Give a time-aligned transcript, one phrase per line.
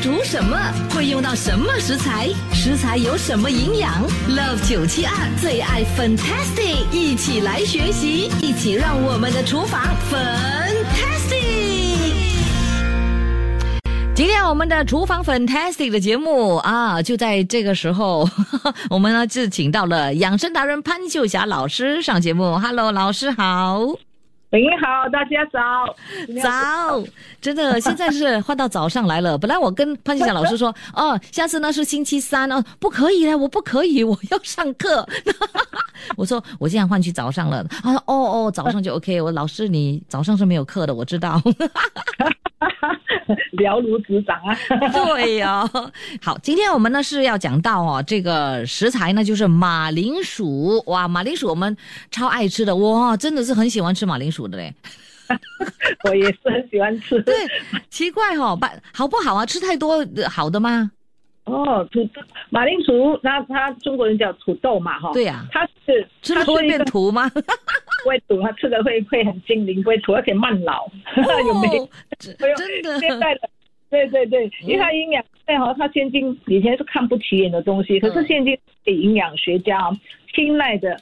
[0.00, 0.56] 煮什么？
[0.94, 2.28] 会用到什么食材？
[2.52, 3.92] 食材有什么营养
[4.28, 11.38] ？Love 九七二最爱 Fantastic，一起来学习，一起让我们的厨房 Fantastic。
[14.14, 18.28] 今天我们的厨房 Fantastic 的节目啊，就在这个时候，
[18.90, 22.56] 我们呢就请到了养生达人潘秀霞老师上节目。
[22.58, 24.07] Hello，老师好。
[24.50, 25.60] 你好，大家早。
[26.42, 27.04] 早，
[27.38, 29.36] 真的，现在是换到早上来了。
[29.38, 35.06] 本来我跟潘金霞老师说，哦，下次呢是星期三哦，不可以了，我不可以， 我要上课。
[36.16, 37.62] 我说我现在换去早上了。
[37.64, 38.14] 他说，哦
[38.46, 39.20] 哦，早上就 OK。
[39.20, 41.42] 我老师，你早上是没有课的，我知道。
[43.58, 44.56] 了如指掌啊！
[44.92, 45.68] 对呀，
[46.22, 50.82] 好，今天我们呢是要讲到哦，这个食材呢就是马铃薯。
[50.86, 51.76] 哇，马铃薯我们
[52.10, 54.74] 超爱吃的，哇，真的是很喜欢吃马铃薯的嘞。
[56.08, 57.20] 我也是很喜欢吃。
[57.22, 57.34] 对，
[57.90, 59.44] 奇怪哦，把好不好啊？
[59.44, 60.90] 吃太多好的吗？
[61.48, 65.12] 哦，土豆马铃薯，那它中国人叫土豆嘛，哈。
[65.12, 65.46] 对呀。
[65.50, 67.28] 它是吃了会变土吗？
[67.30, 67.40] 不
[68.08, 70.86] 会土，它吃的会会很精灵，不会土，而且慢老。
[71.46, 71.88] 有没有？
[72.18, 72.98] 真的。
[73.00, 73.48] 现在的，
[73.90, 79.78] 对对对，因为它营养，对哈，它现今以前是看不起眼的东西，可是现今营养学家
[80.34, 80.98] 青睐的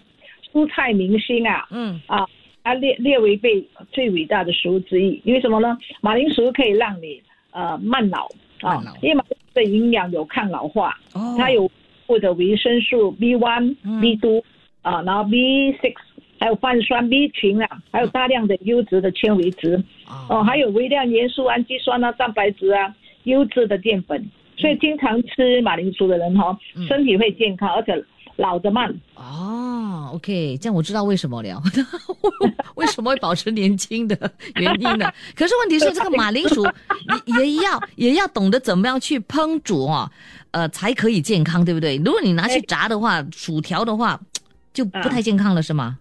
[0.53, 2.27] 蔬菜明星啊，嗯啊，
[2.63, 5.77] 它列列为被最伟大的食物之一，因为什么呢？
[6.01, 8.29] 马铃薯可以让你呃慢老
[8.63, 10.95] 啊，因为马铃薯的营养有抗老化，
[11.39, 11.71] 它有
[12.07, 14.45] 或者维生素 B one、B two
[14.83, 15.95] 啊，然后 B six。
[16.39, 19.83] 还有泛酸 B 群啊，还有大量的优质的纤维质，
[20.29, 22.95] 哦，还有微量元素氨基酸啊、蛋白质啊、
[23.25, 24.23] 优质的淀粉，
[24.59, 26.55] 所以经常吃马铃薯的人哈，
[26.87, 28.05] 身体会健康，而且
[28.37, 28.95] 老的慢。
[29.15, 31.63] 哦，OK，这样我知道为什么了，
[32.77, 34.17] 为什么会保持年轻的
[34.57, 35.13] 原因了。
[35.35, 36.65] 可是问题是，这个马铃薯
[37.39, 40.11] 也也要也要懂得怎么样去烹煮哦，
[40.53, 41.97] 呃，才可以健康，对不对？
[41.97, 44.21] 如果你拿去炸的话，薯条的话
[44.73, 45.99] 就不太健康了，是吗？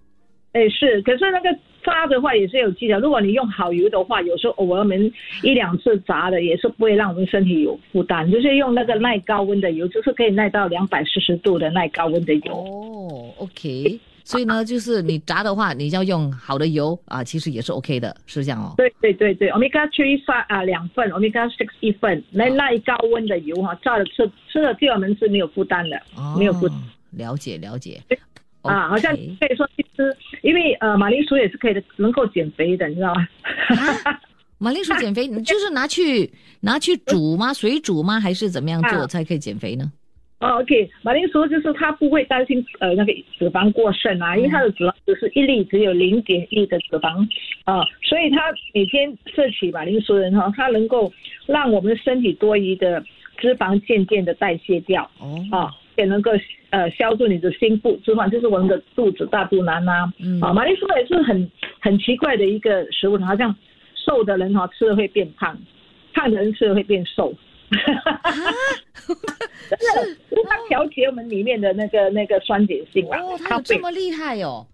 [0.53, 2.99] 哎，是，可是那个炸的话也是有技巧。
[2.99, 5.11] 如果你用好油的话，有时候偶尔我们
[5.43, 8.29] 一两次炸的也是不会让我们身体有负担。
[8.31, 12.53] 就是用那个耐高温的油，就是可以耐到两百四十度的耐高温的油。
[12.53, 13.99] 哦，OK。
[14.27, 18.73] 所以呢，就是你炸的话，你要用好的油啊，其实也是 OK 的，是这样哦。
[18.75, 26.01] 对对对对，Omega three 三啊两份，Omega six 一份，那耐高温的油哈，炸了吃吃了对我们是没有负担的，
[26.39, 26.75] 没有负担。
[27.11, 28.01] 了解了解。
[28.67, 33.27] 啊，好像可以说去吃，因为呃，马铃薯也是可以的，能够减肥的，你知道吗？
[34.57, 36.31] 马铃薯减肥，你就是拿去
[36.61, 37.53] 拿去煮吗？
[37.53, 38.19] 水煮吗？
[38.19, 39.91] 还是怎么样做才可以减肥呢？
[40.39, 47.25] 哦，OK，马铃薯就是它不会担心呃那个脂肪过剩啊，因为它的脂肪只是一粒只有零点一的脂肪
[47.63, 48.37] 啊，所以它
[48.73, 51.11] 每天摄取马铃薯的人哈，它能够
[51.45, 53.03] 让我们身体多余的
[53.37, 55.71] 脂肪渐渐的代谢掉哦啊。
[55.97, 56.31] 也能够
[56.69, 60.11] 呃消住你的心腹脂肪，就是我们的肚子大肚腩呐。
[60.19, 60.39] 嗯。
[60.41, 63.55] 啊，马铃薯也是很很奇怪的一个食物，好像
[63.95, 65.57] 瘦的人哈吃了会变胖，
[66.13, 67.33] 胖的人吃了会变瘦。
[67.71, 68.55] 哈哈哈哈哈！
[69.69, 73.19] 真的，是它调节我们里面的那个那个酸碱性啊。
[73.19, 74.65] 哦，它这么厉害哦。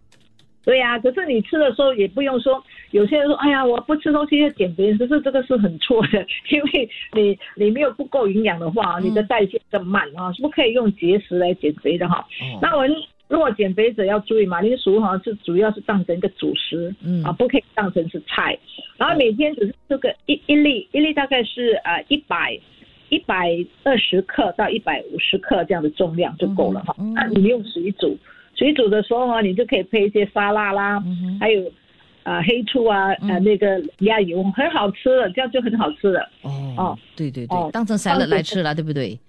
[0.64, 12.24] 对呀，可是你吃的时候也不用说，有些人说，哎呀，我不吃东西要减肥，可是这个是很错的， 因为你你没有不够营养的话，你的代谢更慢啊，是不可以用节食来减肥的哈。
[12.62, 12.96] 那我们
[13.28, 18.56] 如果减肥者要注意，马铃薯哈是主要是当成一个主食，嗯啊，不可以当成是菜，
[18.98, 22.60] 然后每天只是这个一一粒，一粒大概是呃一百
[23.10, 23.50] 一百
[23.84, 26.96] 二十克到一百五十克这样的重量就够了哈。
[27.16, 28.16] 那你用水煮。
[28.62, 31.04] 水煮的时候啊，你就可以配一些沙拉啦，
[31.40, 31.64] 还有
[32.22, 36.30] 啊黑醋啊，呃那个鸭油，很好吃的，这样就很好吃的。
[36.44, 39.20] 哦，对对对，当成沙拉来吃了，对不对？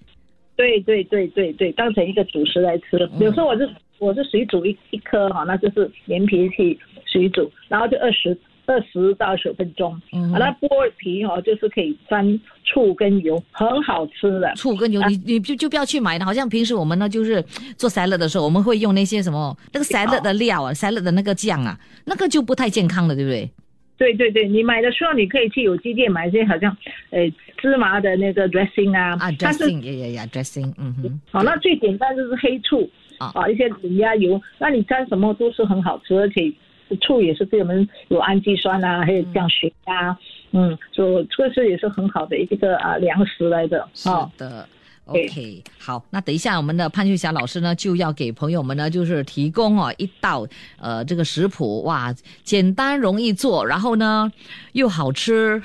[0.54, 3.08] 对对对对对，当成一个主食来吃。
[3.18, 3.66] 有时候我是
[3.98, 8.36] 我是水煮一一颗哈，那就是连皮去水煮，然后就二十。
[8.66, 14.52] 二十到二十分钟，嗯，那剥皮哦，就是可以沾醋跟油，很好吃的。
[14.54, 17.42] 醋跟油，你你就就不要去买的，好像平时我们呢，就是
[17.76, 23.50] 做沙拉的时候，我们会用那些什么那个沙拉的料啊，沙拉的那个酱啊，那个就不太健康了，对不对？
[23.98, 26.76] 对对对，你买的时候你可以去有机店买一些好像，
[27.10, 27.20] 呃，
[27.56, 29.10] 芝麻的那个 dressing 啊。
[29.20, 31.20] 啊，dressing，呀呀呀，dressing，嗯哼。
[31.30, 32.88] 好，那最简单就是黑醋
[33.18, 36.52] 啊，一些冷压油，那你沾什么都是很好吃，而且
[36.96, 40.16] 醋也是对我们有氨基酸啊，还有降血压，
[40.52, 43.88] 嗯，所以这个是也是很好的一个啊粮食来的。
[43.94, 44.68] 是的。
[45.06, 50.46] OK，好，那等一下我们的潘秀霞老师呢就要给朋友们呢就是提供哦一道
[50.78, 54.30] 呃这个食谱哇，简单容易做，然后呢
[54.74, 55.60] 又好吃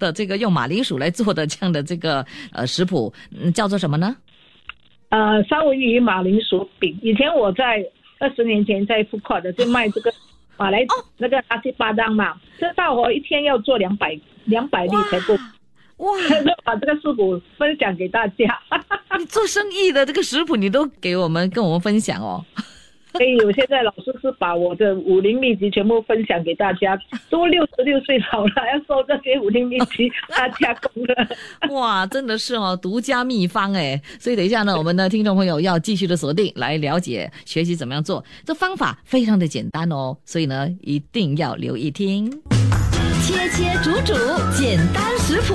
[0.00, 4.16] 的这个用马铃薯来做的这样的这个呃食谱，嗯，叫做什么呢？
[5.10, 6.98] 呃，三文鱼马铃薯饼。
[7.00, 7.86] 以前我在
[8.18, 10.12] 二十年前在富快的就卖这个
[10.60, 10.84] 马来
[11.16, 14.14] 那个阿西巴当嘛，这道我一天要做两百
[14.44, 15.34] 两百粒才够。
[15.96, 16.12] 哇！
[16.62, 18.60] 把这个食谱分享给大家。
[19.18, 22.44] 你做生意的这个食谱，你都给我们跟我们分享哦。
[23.12, 26.98] 所以我现在老师是把我的武林秘籍全部分享给大家。
[27.28, 31.28] 都六十六岁老了，要说这些武林秘籍，大家功了。
[31.74, 34.00] 哇，真的是哦，独家秘方哎。
[34.18, 38.24] 所以等一下呢，我们的听众朋友要继续的锁定来了解学习怎么样做。
[38.44, 42.30] 这方法非常的简单哦，所以呢一定要留意听。
[43.22, 44.14] 切切煮煮，
[44.56, 45.54] 简单食谱，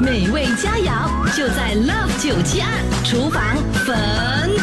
[0.00, 2.68] 美味佳肴就在 Love 九七二
[3.04, 3.42] 厨房
[3.84, 4.59] ，Fantastic。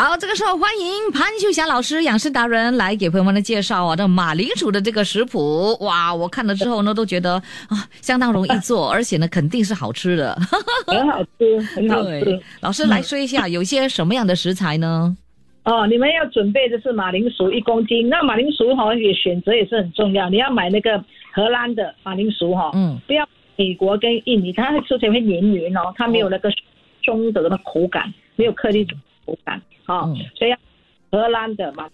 [0.00, 5.76] 好，这个时候欢迎潘秀霞老师，养生达人来给朋友们的介绍啊，这马铃薯的这个食谱。
[5.80, 7.32] 哇，我看了之后呢，都觉得
[7.66, 10.38] 啊，相当容易做，而且呢，肯定是好吃的，
[10.86, 12.40] 很好吃，很好吃。
[12.62, 15.16] 老师来说一下，有些什么样的食材呢？
[15.64, 18.08] 哦，你们要准备的是马铃薯一公斤。
[18.08, 20.96] 那马铃薯哈也选择也是很重要，你要买那个
[21.34, 26.48] 荷兰的马铃薯哈，嗯，不要美国跟印尼，它吃起来会黏黏哦，它没有那个
[27.02, 28.86] 松的那口感，没有颗粒
[29.28, 30.56] 口感，哈，所以要
[31.10, 31.88] 荷兰的嘛，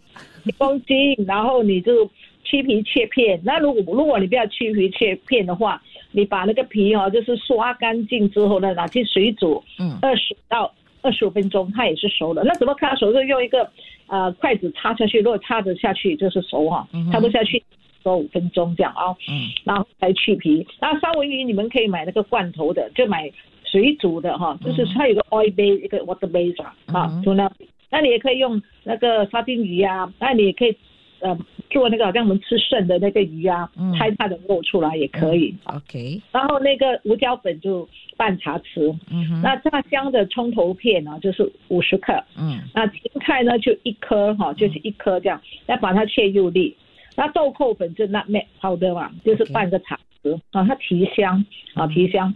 [0.44, 2.08] 一公斤，然后你就
[2.44, 3.40] 去皮切片。
[3.44, 5.82] 那如果如果你不要去皮切片的话，
[6.12, 10.72] 你把那个皮哦就是刷干净之后呢，拿去水煮，嗯，二十到。
[11.06, 12.42] 二十五分钟，它也是熟的。
[12.44, 13.12] 那怎么看熟？
[13.12, 13.70] 就用一个
[14.06, 17.62] 呃筷子插下去，如果插得下去就是熟哈，插不下去
[18.02, 19.12] 十五分钟这样啊。
[19.28, 19.52] 嗯。
[19.64, 20.66] 然后再去皮。
[20.80, 23.30] 那三文鱼你们可以买那个罐头的，就买
[23.74, 27.50] 水煮的哈，就是它有个 oil base 一个 water base 啊，从那。
[27.90, 30.76] 那你也可以用那个沙丁鱼啊，那你也可以
[31.20, 31.36] 呃
[31.70, 35.54] 做那个好像我们吃剩的那个鱼啊，拆它的肉出来也可以。
[35.64, 36.20] OK。
[36.32, 37.88] 然后那个胡椒粉就。
[38.16, 46.76] 半茶匙，嗯那炸香的葱头片呢，就是五十克，嗯，那青菜呢就一颗哈，就是一颗这样，要把它切幼粒。
[47.16, 51.44] 那豆蔻粉就那面好的嘛，就是半个茶匙啊，它提香
[51.74, 52.32] 啊，提香。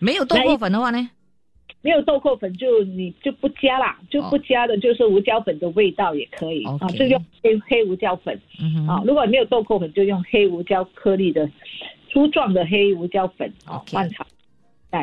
[0.00, 1.10] 没有豆蔻粉的话呢？
[1.80, 11.48] 没有豆蔻粉就你就不加啦，就不加的，就是胡椒粉的味道也可以啊，就用黑黑胡椒粉，嗯啊，如果没有豆蔻粉，就用黑胡椒颗粒的
[12.10, 14.26] 粗壮的黑胡椒粉啊，半茶。
[14.90, 14.98] 对，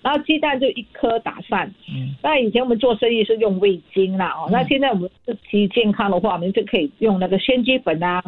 [0.00, 1.68] 然后鸡蛋就一颗打散。
[1.88, 8.22] 嗯，那以前我们做生意是用味精啦，哦，那现在我们自己健康的话，我们就可以用那个鲜鸡粉啊，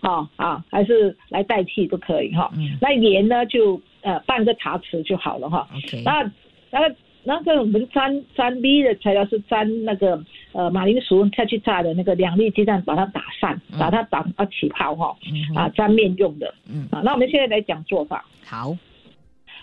[0.00, 2.50] 啊啊，还是来代替都可以哈。
[2.56, 5.68] 嗯，那盐呢就呃半个茶匙就好了哈。
[5.74, 6.30] OK，那
[6.70, 10.22] 那个那个我们沾沾 B 的材料是沾那个
[10.52, 15.16] 呃马铃薯下去炸的那个两粒鸡蛋，把它打散，把它打啊起泡哈，
[15.54, 16.54] 啊沾面用的。
[16.68, 18.24] 嗯，啊，那我们现在来讲做法。
[18.44, 18.76] 好。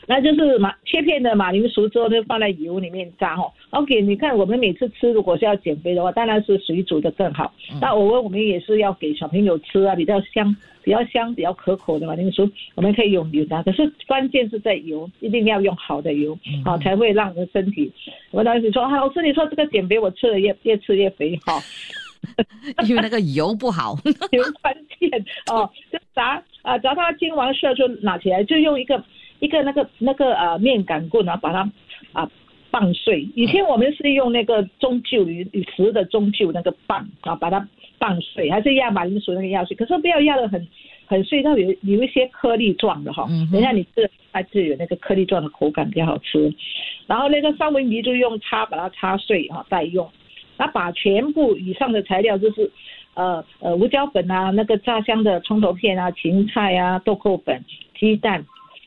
[0.08, 3.52] 那就是马切片的马铃薯之后就放在油里面炸哈。
[3.72, 7.52] OK，你看我们每次吃如果是要减肥的话，当然是水煮的更好。
[7.82, 13.64] 那偶尔我们也是要给小朋友吃啊，比较香、比较香、比较可口的马铃薯，我们可以用油炸。
[13.64, 17.92] 可是关键是在油，一定要用好的油啊，才会让我们身体。
[18.32, 21.60] 我当时说，啊，老师你说这个减肥我吃了越越吃越肥哈，
[22.88, 23.96] 因为那个油不好，
[24.32, 29.04] 油关键哦，就炸啊炸它金黄色就拿起来就用一个。
[29.40, 31.70] 一个那个那个呃面杆棍啊，把它
[32.14, 32.30] 啊
[32.72, 33.28] 棒碎。
[33.36, 39.76] 以前我们是用那个中臼铝铝瓷的中臼那个棒啊，把它棒碎，还是压马铃薯那个压碎。
[39.78, 40.68] 可是不要压的很
[41.06, 43.28] 很碎，它有有一些颗粒状的哈。
[43.52, 46.54] 等下你吃还是有那个颗粒状的口感比较好吃。
[47.08, 50.10] 然后那个三文鱼就用叉把它叉碎啊，再用。
[50.58, 52.72] 那把全部以上的材料就是
[53.14, 57.64] 呃呃胡椒粉啊，那个炸香的葱头片啊，芹菜啊，豆蔻粉，
[57.98, 58.46] 鸡蛋。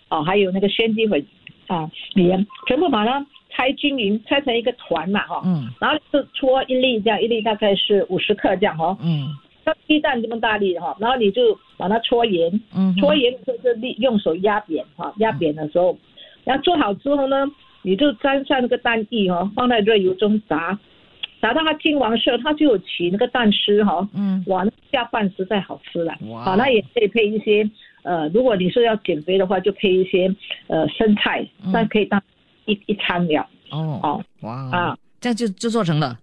[0.08, 1.24] 哦，还有那个鲜鸡粉
[1.66, 9.28] 啊，盐，全部把它拆均匀，拆成一个团嘛，哈，嗯，然后是搓一粒这样，一粒大概是五十克这样，哈，嗯，
[9.64, 15.96] 像鸡蛋这么大粒哈，然后你就把它搓圆，嗯，搓圆就是利用手压扁，哈，压扁的时候，
[16.44, 17.46] 然后做好之后呢，
[17.82, 20.78] 你就沾上那个蛋液哈，放在热油中炸，
[21.42, 26.14] 炸到它金黄色，它就有起那个蛋丝哈，嗯，哇，那下饭实在好吃了。
[26.30, 27.68] 哇好，那也可以配一些
[28.02, 30.34] 呃，如果你是要减肥的话，就配一些
[30.66, 32.22] 呃生菜，嗯那可以当
[32.66, 33.46] 一一餐了。
[33.70, 36.18] 哦，哦哇啊，这样就就做成了。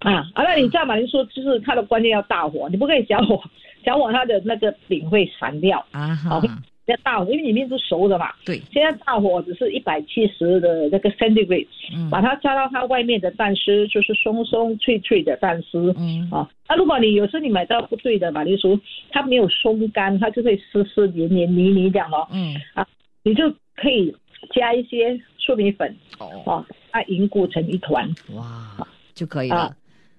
[0.00, 3.42] 啊啊，那你知道马铃薯就是它的关键要大火，你不可以小火，
[3.84, 5.84] 小火它的那个饼会散掉。
[5.90, 6.58] 啊好哈，
[6.88, 8.32] 要大火，因为里面是熟的嘛。
[8.44, 15.94] 对，现在大火只是一百七十的那个 centigrade，嗯把它加到它外面的蛋丝，就是松松脆脆的蛋丝。
[15.98, 18.78] 嗯啊，那如果你有时候你买到不对的马铃薯，
[19.10, 22.86] 它没有松干，它就会湿湿黏黏泥泥这样哦，嗯，啊
[23.22, 24.14] 你就可以
[24.54, 28.08] 加一些粟米粉哦，哦，它凝固成一团。
[28.34, 29.76] 哇，就可以了啊。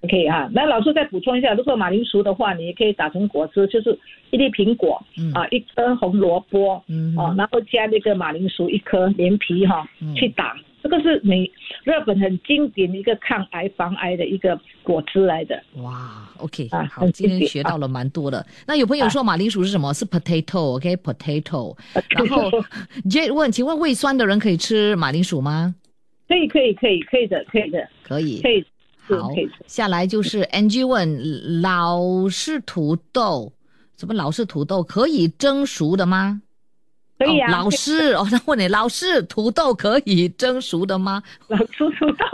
[0.08, 3.98] 可以哈，那老师再补充一下，如果马铃薯的话，你也可以打成果汁，就是
[4.32, 11.44] 一粒苹果，嗯啊，一颗红萝卜，嗯哦，然后加那个马铃薯一颗，连皮哈、嗯去打，这个是美
[11.84, 15.62] 日本很经典的一个抗癌防癌的一个果汁来的。
[15.82, 18.46] 哇，OK，啊好，今天学到了蛮多的。
[18.66, 19.94] 那有朋友说马铃薯是什么？
[19.94, 21.76] 是 potato，OK，potato。
[22.10, 22.50] 然后
[23.10, 25.76] Jade 问，请问胃酸的人可以吃马铃薯吗？
[26.30, 28.50] 可以可以可以可以的可以的可以可。
[28.50, 28.68] 以，是
[29.18, 29.32] 好
[29.68, 33.52] 下来就是 NG 问，老式土豆，
[33.98, 36.42] 什么老式土豆可以蒸熟的吗？
[37.18, 41.22] 可以啊，哦老师哦， 他问你，老式土豆可以蒸熟的吗？
[41.48, 41.66] 老式
[42.00, 42.26] 土豆，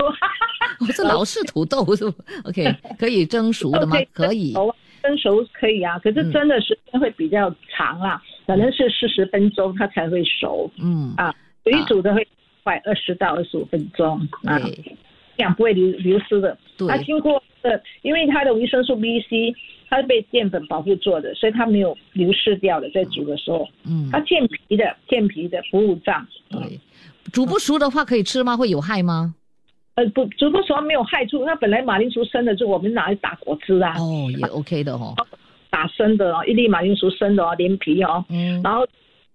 [0.79, 3.98] 我是老式土豆是不？OK，可以蒸熟的吗？
[4.13, 4.53] 可以。
[5.01, 12.27] 蒸熟可以啊，可是嗯蒸的时间会比较长啦，可能是四十分钟它才会熟嗯，啊，水煮的会
[12.63, 14.58] 快二十到二十五分钟啊。
[14.60, 14.98] 对
[15.38, 16.58] 营养不会流流失的。
[16.88, 19.54] 它，经过呃，因为它的维生素 B、C，
[19.89, 26.25] 它是被淀粉保护做的，所以它没有流失掉的，在煮的时候，嗯它，健脾的，健脾的，补五脏。
[26.50, 26.80] 对。
[27.32, 28.56] 煮不熟的话可以吃吗？
[28.56, 29.34] 会有害吗？
[29.96, 31.44] 呃，不，煮不熟没有害处。
[31.46, 35.15] 那本来马铃薯生的就我们拿来打果汁啊，哦，也 OK 的哦。
[35.70, 38.86] 打生的哦，一粒马铃薯生的哦，连皮哦，嗯，然后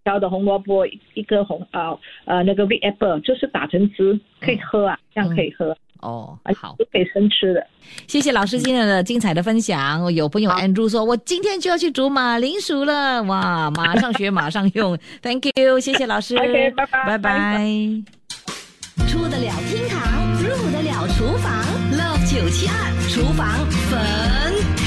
[0.04, 7.66] 挑的红萝卜一一颗红啊呃那个 red apple 就是打成汁可以喝啊，这样可以喝，哦，啊好，都可以生吃的。
[8.06, 10.12] 谢谢老师今天的精彩的分享。
[10.12, 14.98] 有朋友 Andrew 说，我今天就要去煮马铃薯了，哇，马上学，马上用。
[15.22, 17.58] Thank you，谢谢老师 OK，拜拜拜拜。
[19.08, 24.80] 出得了厅堂，入得了厨房，Love 九七二厨房 Fantastic。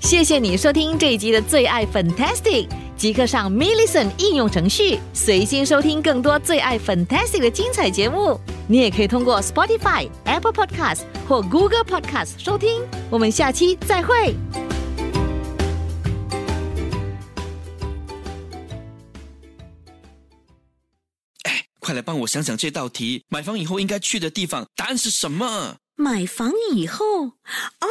[0.00, 2.68] 谢谢你收听这一集的最爱 Fantastic，
[3.04, 8.40] 即刻上 m i l l i c e n t 应用程序，随心收听更多最爱 Fantastic 的精彩节目。
[8.66, 12.80] 你也可以通过 Spotify、Apple Podcast 或 Google Podcast 收听。
[13.10, 14.34] 我们下期再会。
[21.42, 25.76] 哎快来帮我想想这道题，买房以后应该去的地方，答案是什么？
[25.96, 27.86] 买房以后，哦，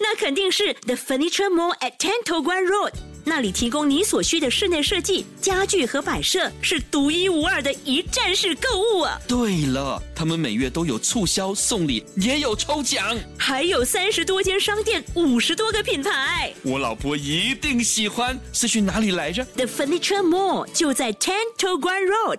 [0.00, 2.92] 那肯定是 The Furniture Mall at Ten t o g u a n Road，
[3.24, 9.18] 那里提供你所需的室内设计、家具和摆设，是独一无二的一站式购物啊！
[9.26, 13.16] 对了，他们每月都有促销、送礼，也有抽奖。
[13.38, 16.52] 还有三十多间商店，五十多个品牌。
[16.62, 22.38] 我老婆一定喜欢，是去哪里来着？The Furniture Mall 就在 Ten t o g u a n Road。